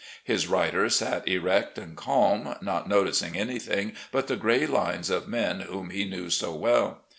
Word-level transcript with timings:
His 0.23 0.47
rider 0.47 0.89
sat 0.89 1.27
erect 1.27 1.77
and 1.77 1.95
calm, 1.95 2.55
not 2.59 2.89
noticing 2.89 3.37
anything 3.37 3.93
but 4.11 4.25
the 4.25 4.35
gray 4.35 4.65
lines 4.65 5.11
of 5.11 5.27
men 5.27 5.59
whom 5.59 5.91
he 5.91 6.05
knew 6.05 6.31
so 6.31 6.55
well. 6.55 7.01